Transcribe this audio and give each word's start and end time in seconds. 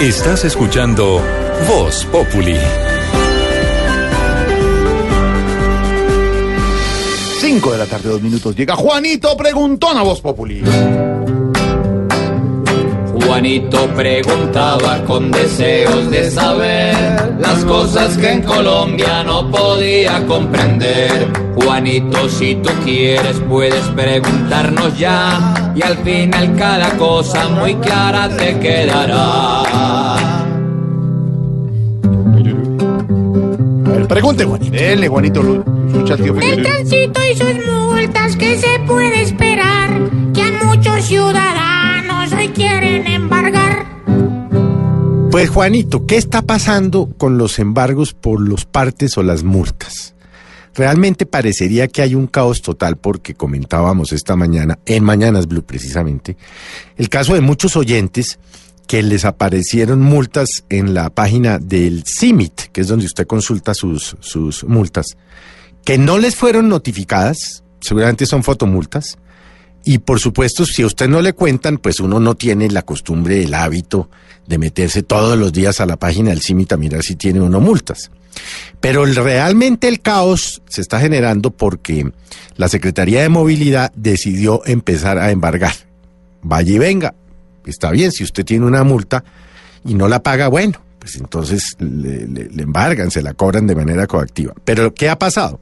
Estás 0.00 0.46
escuchando 0.46 1.22
Voz 1.68 2.06
Populi. 2.06 2.56
5 7.38 7.72
de 7.72 7.78
la 7.78 7.84
tarde, 7.84 8.08
dos 8.08 8.22
minutos. 8.22 8.56
Llega 8.56 8.76
Juanito 8.76 9.36
Preguntón 9.36 9.98
a 9.98 10.02
Voz 10.02 10.22
Populi. 10.22 10.62
Juanito 13.30 13.86
preguntaba 13.94 15.04
con 15.04 15.30
deseos 15.30 16.10
de 16.10 16.28
saber 16.32 17.36
las 17.38 17.64
cosas 17.64 18.18
que 18.18 18.32
en 18.32 18.42
Colombia 18.42 19.22
no 19.22 19.48
podía 19.48 20.26
comprender. 20.26 21.28
Juanito, 21.54 22.28
si 22.28 22.56
tú 22.56 22.70
quieres 22.84 23.40
puedes 23.48 23.84
preguntarnos 23.90 24.98
ya 24.98 25.72
y 25.76 25.80
al 25.80 25.96
final 25.98 26.56
cada 26.56 26.90
cosa 26.98 27.48
muy 27.50 27.76
clara 27.76 28.28
te 28.36 28.58
quedará. 28.58 29.60
A 33.86 33.90
ver, 33.92 34.08
pregunte, 34.08 34.44
Juanito. 34.44 34.72
Dele, 34.72 35.06
Juanito. 35.06 35.64
Escucha 35.86 36.14
al 36.14 36.20
tío 36.20 36.36
El 36.36 36.62
tránsito 36.64 37.20
y 37.32 37.36
sus 37.36 37.54
multas 37.64 38.34
que 38.34 38.58
se 38.58 38.80
puede 38.88 39.22
esperar, 39.22 39.88
que 40.34 40.42
a 40.42 40.64
muchos 40.64 41.04
ciudadanos 41.04 41.69
Pues 45.30 45.48
Juanito, 45.48 46.06
¿qué 46.06 46.16
está 46.16 46.42
pasando 46.42 47.14
con 47.16 47.38
los 47.38 47.60
embargos 47.60 48.14
por 48.14 48.40
los 48.40 48.64
partes 48.64 49.16
o 49.16 49.22
las 49.22 49.44
multas? 49.44 50.14
Realmente 50.74 51.24
parecería 51.24 51.86
que 51.86 52.02
hay 52.02 52.16
un 52.16 52.26
caos 52.26 52.62
total 52.62 52.96
porque 52.96 53.34
comentábamos 53.34 54.12
esta 54.12 54.34
mañana, 54.34 54.80
en 54.86 55.04
Mañanas 55.04 55.46
Blue 55.46 55.62
precisamente, 55.62 56.36
el 56.96 57.08
caso 57.08 57.34
de 57.34 57.42
muchos 57.42 57.76
oyentes 57.76 58.40
que 58.88 59.04
les 59.04 59.24
aparecieron 59.24 60.00
multas 60.00 60.64
en 60.68 60.94
la 60.94 61.10
página 61.10 61.60
del 61.60 62.02
CIMIT, 62.04 62.72
que 62.72 62.80
es 62.80 62.88
donde 62.88 63.06
usted 63.06 63.28
consulta 63.28 63.72
sus, 63.72 64.16
sus 64.18 64.64
multas, 64.64 65.16
que 65.84 65.96
no 65.96 66.18
les 66.18 66.34
fueron 66.34 66.68
notificadas, 66.68 67.62
seguramente 67.80 68.26
son 68.26 68.42
fotomultas, 68.42 69.16
y 69.84 69.98
por 69.98 70.20
supuesto, 70.20 70.66
si 70.66 70.82
a 70.82 70.86
usted 70.86 71.08
no 71.08 71.20
le 71.22 71.32
cuentan, 71.32 71.78
pues 71.78 72.00
uno 72.00 72.20
no 72.20 72.34
tiene 72.34 72.68
la 72.70 72.82
costumbre, 72.82 73.42
el 73.42 73.54
hábito 73.54 74.08
de 74.46 74.58
meterse 74.58 75.02
todos 75.02 75.38
los 75.38 75.52
días 75.52 75.80
a 75.80 75.86
la 75.86 75.96
página 75.96 76.30
del 76.30 76.42
CIMIT 76.42 76.72
a 76.72 76.76
mirar 76.76 77.02
si 77.02 77.16
tiene 77.16 77.40
uno 77.40 77.60
multas. 77.60 78.10
Pero 78.80 79.04
realmente 79.04 79.88
el 79.88 80.00
caos 80.00 80.62
se 80.68 80.80
está 80.80 81.00
generando 81.00 81.50
porque 81.50 82.10
la 82.56 82.68
Secretaría 82.68 83.22
de 83.22 83.28
Movilidad 83.28 83.92
decidió 83.94 84.62
empezar 84.66 85.18
a 85.18 85.30
embargar. 85.30 85.74
Vaya 86.42 86.72
y 86.74 86.78
venga. 86.78 87.14
Está 87.66 87.90
bien, 87.90 88.10
si 88.12 88.24
usted 88.24 88.44
tiene 88.44 88.66
una 88.66 88.82
multa 88.84 89.24
y 89.84 89.94
no 89.94 90.08
la 90.08 90.22
paga, 90.22 90.48
bueno, 90.48 90.80
pues 90.98 91.16
entonces 91.16 91.76
le- 91.78 92.26
le 92.26 92.62
embargan, 92.62 93.10
se 93.10 93.22
la 93.22 93.34
cobran 93.34 93.66
de 93.66 93.74
manera 93.74 94.06
coactiva. 94.06 94.54
Pero 94.64 94.92
¿qué 94.94 95.08
ha 95.08 95.18
pasado? 95.18 95.60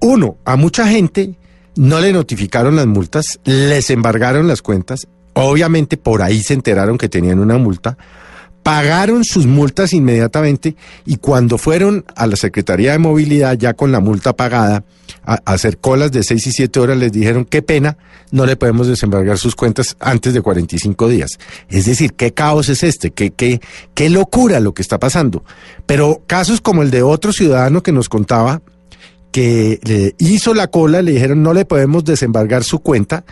Uno, 0.00 0.36
a 0.44 0.56
mucha 0.56 0.86
gente 0.88 1.34
no 1.76 2.00
le 2.00 2.12
notificaron 2.12 2.76
las 2.76 2.86
multas, 2.86 3.40
les 3.44 3.90
embargaron 3.90 4.46
las 4.46 4.62
cuentas, 4.62 5.08
obviamente 5.34 5.96
por 5.96 6.22
ahí 6.22 6.42
se 6.42 6.54
enteraron 6.54 6.98
que 6.98 7.08
tenían 7.08 7.40
una 7.40 7.58
multa, 7.58 7.96
pagaron 8.64 9.24
sus 9.24 9.46
multas 9.46 9.92
inmediatamente 9.92 10.74
y 11.04 11.18
cuando 11.18 11.58
fueron 11.58 12.04
a 12.16 12.26
la 12.26 12.34
Secretaría 12.34 12.92
de 12.92 12.98
Movilidad 12.98 13.58
ya 13.58 13.74
con 13.74 13.92
la 13.92 14.00
multa 14.00 14.34
pagada 14.34 14.84
a, 15.22 15.34
hacer 15.44 15.78
colas 15.78 16.12
de 16.12 16.22
6 16.22 16.46
y 16.46 16.52
7 16.52 16.80
horas 16.80 16.96
les 16.96 17.12
dijeron 17.12 17.44
qué 17.44 17.60
pena, 17.60 17.98
no 18.30 18.46
le 18.46 18.56
podemos 18.56 18.86
desembargar 18.86 19.36
sus 19.36 19.54
cuentas 19.54 19.96
antes 20.00 20.32
de 20.32 20.40
45 20.40 21.08
días. 21.08 21.38
Es 21.68 21.84
decir, 21.84 22.14
qué 22.14 22.32
caos 22.32 22.70
es 22.70 22.82
este, 22.82 23.10
qué, 23.10 23.30
qué, 23.30 23.60
qué 23.92 24.08
locura 24.08 24.60
lo 24.60 24.72
que 24.72 24.82
está 24.82 24.98
pasando. 24.98 25.44
Pero 25.84 26.22
casos 26.26 26.62
como 26.62 26.82
el 26.82 26.90
de 26.90 27.02
otro 27.02 27.32
ciudadano 27.34 27.82
que 27.82 27.92
nos 27.92 28.08
contaba, 28.08 28.62
que 29.34 29.80
le 29.82 30.14
hizo 30.18 30.54
la 30.54 30.68
cola, 30.68 31.02
le 31.02 31.10
dijeron 31.10 31.42
no 31.42 31.52
le 31.52 31.64
podemos 31.64 32.04
desembargar 32.04 32.62
su 32.62 32.78
cuenta 32.78 33.24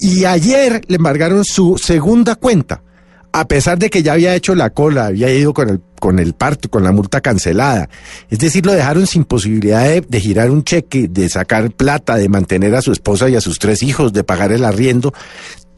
y 0.00 0.24
ayer 0.24 0.82
le 0.88 0.96
embargaron 0.96 1.44
su 1.44 1.78
segunda 1.78 2.34
cuenta, 2.34 2.82
a 3.30 3.46
pesar 3.46 3.78
de 3.78 3.88
que 3.88 4.02
ya 4.02 4.14
había 4.14 4.34
hecho 4.34 4.56
la 4.56 4.70
cola, 4.70 5.06
había 5.06 5.32
ido 5.32 5.54
con 5.54 5.70
el, 5.70 5.80
con 6.00 6.18
el 6.18 6.34
parto, 6.34 6.68
con 6.68 6.82
la 6.82 6.90
multa 6.90 7.20
cancelada. 7.20 7.88
Es 8.30 8.40
decir, 8.40 8.66
lo 8.66 8.72
dejaron 8.72 9.06
sin 9.06 9.24
posibilidad 9.24 9.84
de, 9.84 10.00
de 10.00 10.20
girar 10.20 10.50
un 10.50 10.64
cheque, 10.64 11.06
de 11.06 11.28
sacar 11.28 11.70
plata, 11.70 12.16
de 12.16 12.28
mantener 12.28 12.74
a 12.74 12.82
su 12.82 12.90
esposa 12.90 13.28
y 13.28 13.36
a 13.36 13.40
sus 13.40 13.60
tres 13.60 13.84
hijos, 13.84 14.12
de 14.12 14.24
pagar 14.24 14.50
el 14.50 14.64
arriendo. 14.64 15.14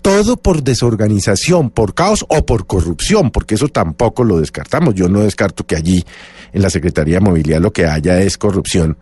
Todo 0.01 0.39
por 0.39 0.63
desorganización, 0.63 1.69
por 1.69 1.93
caos 1.93 2.25
o 2.31 2.47
por 2.47 2.67
corrupción, 2.67 3.31
porque 3.31 3.57
eso 3.57 3.69
tampoco 3.69 4.25
lo 4.25 4.41
descartamos. 4.41 4.95
Yo 4.95 5.11
no 5.11 5.21
descarto 5.21 5.67
que 5.67 5.77
allí 5.77 6.03
en 6.55 6.63
la 6.63 6.71
Secretaría 6.71 7.17
de 7.17 7.21
Movilidad 7.21 7.61
lo 7.61 7.75
que 7.75 7.85
haya 7.85 8.23
es 8.23 8.39
corrupción 8.39 8.97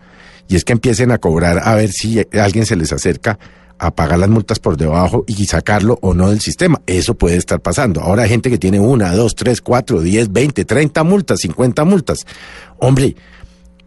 y 0.49 0.56
es 0.56 0.65
que 0.65 0.72
empiecen 0.72 1.10
a 1.10 1.19
cobrar 1.19 1.60
a 1.62 1.75
ver 1.75 1.91
si 1.91 2.21
alguien 2.32 2.66
se 2.66 2.77
les 2.77 2.93
acerca 2.93 3.38
a 3.78 3.94
pagar 3.94 4.19
las 4.19 4.28
multas 4.28 4.59
por 4.60 4.77
debajo 4.77 5.25
y 5.27 5.47
sacarlo 5.47 5.99
o 6.00 6.15
no 6.15 6.31
del 6.31 6.41
sistema. 6.41 6.81
Eso 6.87 7.15
puede 7.15 7.37
estar 7.37 7.60
pasando. 7.60 8.00
Ahora 8.00 8.22
hay 8.22 8.28
gente 8.28 8.50
que 8.50 8.59
tiene 8.59 8.81
una, 8.81 9.15
dos, 9.15 9.34
tres, 9.34 9.60
cuatro, 9.60 10.00
diez, 10.00 10.32
veinte, 10.32 10.65
treinta 10.65 11.03
multas, 11.03 11.41
cincuenta 11.41 11.84
multas. 11.84 12.25
Hombre, 12.78 13.16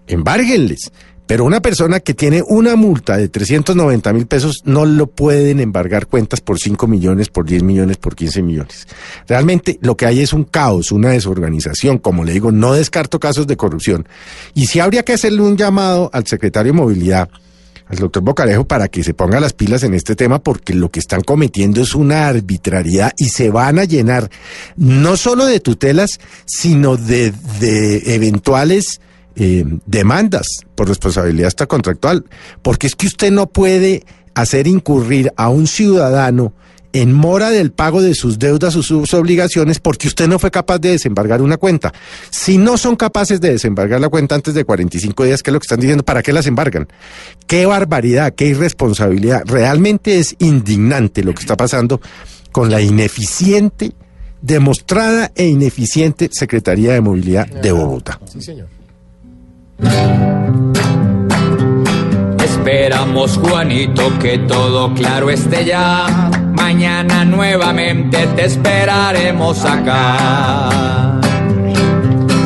embárguenles. 0.07 0.91
Pero 1.28 1.44
una 1.44 1.62
persona 1.62 2.00
que 2.00 2.14
tiene 2.14 2.42
una 2.48 2.78
multa 2.78 3.18
de 3.18 3.28
390 3.28 4.14
mil 4.14 4.28
pesos 4.28 4.62
no 4.64 4.86
lo 4.86 5.08
pueden 5.08 5.60
embargar 5.60 6.08
cuentas 6.08 6.40
por 6.40 6.58
5 6.58 6.88
millones, 6.88 7.28
por 7.28 7.46
10 7.46 7.64
millones, 7.64 7.98
por 7.98 8.16
15 8.16 8.42
millones. 8.42 8.88
Realmente 9.28 9.78
lo 9.82 9.98
que 9.98 10.06
hay 10.06 10.22
es 10.22 10.32
un 10.32 10.46
caos, 10.46 10.94
una 10.94 11.10
desorganización. 11.10 11.98
Como 11.98 12.24
le 12.24 12.32
digo, 12.32 12.54
no 12.54 12.74
descarto 12.74 13.20
casos 13.20 13.46
de 13.46 13.58
corrupción. 13.58 14.08
Y 14.54 14.68
sí 14.68 14.80
habría 14.80 15.04
que 15.04 15.14
hacerle 15.14 15.42
un 15.42 15.58
llamado 15.58 16.10
al 16.14 16.26
secretario 16.26 16.72
de 16.72 16.80
Movilidad, 16.80 17.30
al 17.88 17.98
doctor 17.98 18.24
Bocarejo, 18.24 18.64
para 18.64 18.88
que 18.88 19.04
se 19.04 19.14
ponga 19.14 19.42
las 19.42 19.52
pilas 19.52 19.84
en 19.84 19.96
este 19.96 20.16
tema, 20.16 20.40
porque 20.40 20.74
lo 20.74 20.90
que 20.92 21.02
están 21.02 21.22
cometiendo 21.22 21.82
es 21.82 21.94
una 21.94 22.30
arbitrariedad 22.30 23.12
y 23.18 23.26
se 23.26 23.50
van 23.50 23.80
a 23.80 23.84
llenar 23.84 24.30
no 24.78 25.18
solo 25.18 25.46
de 25.46 25.60
tutelas, 25.60 26.22
sino 26.46 26.96
de, 26.96 27.34
de 27.60 28.16
eventuales 28.16 29.02
eh, 29.40 29.66
demandas 29.86 30.48
por 30.74 30.88
responsabilidad 30.88 31.48
hasta 31.48 31.68
contractual, 31.68 32.25
porque 32.64 32.88
es 32.88 32.96
que 32.96 33.08
usted 33.08 33.31
no 33.31 33.48
puede 33.48 34.03
hacer 34.34 34.68
incurrir 34.68 35.31
a 35.38 35.50
un 35.50 35.68
ciudadano 35.68 36.53
en 36.94 37.14
mora 37.14 37.52
del 37.52 37.72
pago 37.72 38.02
de 38.02 38.16
sus 38.16 38.40
deudas 38.40 38.75
o 38.75 38.81
sus 38.81 39.14
obligaciones 39.14 39.80
porque 39.80 40.08
usted 40.08 40.28
no 40.28 40.40
fue 40.40 40.50
capaz 40.50 40.80
de 40.80 40.90
desembargar 40.90 41.44
una 41.44 41.58
cuenta. 41.58 41.94
Si 42.31 42.58
no 42.58 42.78
son 42.78 42.96
capaces 42.96 43.40
de 43.40 43.52
desembargar 43.52 44.02
la 44.02 44.09
cuenta 44.09 44.34
antes 44.34 44.56
de 44.56 44.66
45 44.66 45.24
días, 45.25 45.44
¿qué 45.44 45.52
es 45.52 45.54
lo 45.54 45.59
que 45.59 45.66
están 45.66 45.80
diciendo? 45.80 46.04
¿Para 46.04 46.24
qué 46.24 46.34
las 46.34 46.48
embargan? 46.48 46.88
Qué 47.46 47.68
barbaridad, 47.68 48.34
qué 48.34 48.48
irresponsabilidad. 48.48 49.44
Realmente 49.46 50.18
es 50.18 50.36
indignante 50.40 51.24
lo 51.24 51.36
que 51.36 51.42
está 51.42 51.56
pasando 51.56 52.02
con 52.52 52.72
la 52.72 52.81
ineficiente, 52.81 53.92
demostrada 54.42 55.31
e 55.36 55.46
ineficiente 55.46 56.30
Secretaría 56.31 56.94
de 56.94 57.02
Movilidad 57.02 57.48
de 57.48 57.72
Bogotá. 57.72 58.19
Esperamos, 62.44 63.38
Juanito, 63.38 64.12
que 64.20 64.40
todo 64.40 64.94
claro 64.94 65.30
esté 65.30 65.66
ya. 65.66 66.30
Mañana 66.54 67.24
nuevamente 67.24 68.28
te 68.36 68.46
esperaremos 68.46 69.64
acá. 69.64 71.20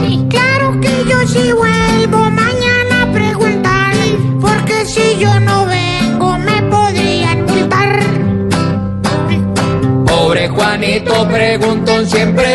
Y 0.07 0.27
claro 0.27 0.79
que 0.79 1.05
yo 1.09 1.27
sí 1.27 1.51
vuelvo 1.53 2.29
mañana 2.29 3.03
a 3.03 3.11
preguntar, 3.11 3.93
porque 4.41 4.85
si 4.85 5.17
yo 5.17 5.39
no 5.39 5.65
vengo 5.65 6.37
me 6.37 6.61
podrían 6.63 7.45
multar. 7.45 7.99
Pobre 10.05 10.49
Juanito 10.49 11.27
preguntón, 11.29 12.05
siempre 12.05 12.50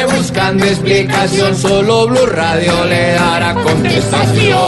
buscando 0.47 0.65
explicación. 0.65 1.57
Solo 1.57 2.07
Blue 2.07 2.27
Radio 2.27 2.85
le 2.85 3.13
dará 3.13 3.55
contestación. 3.55 4.59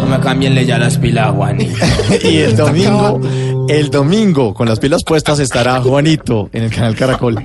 No 0.00 0.06
me 0.06 0.20
cambienle 0.20 0.64
ya 0.64 0.78
las 0.78 0.98
pilas, 0.98 1.30
Juanito. 1.34 1.84
Y 2.24 2.38
el 2.38 2.56
domingo, 2.56 3.20
el 3.68 3.90
domingo, 3.90 4.54
con 4.54 4.68
las 4.68 4.78
pilas 4.78 5.04
puestas, 5.04 5.38
estará 5.40 5.80
Juanito 5.80 6.48
en 6.52 6.64
el 6.64 6.70
canal 6.70 6.94
Caracol. 6.94 7.44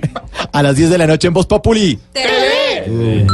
A 0.51 0.63
las 0.63 0.75
10 0.75 0.89
de 0.91 0.97
la 0.97 1.07
noche 1.07 1.27
en 1.27 1.33
Voz 1.33 1.45
Populi. 1.45 1.99
TV. 2.13 3.25